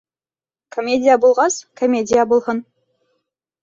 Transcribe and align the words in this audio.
Комедия 0.77 1.19
булғас, 1.27 1.61
комедия 1.83 2.29
булһын! 2.35 2.67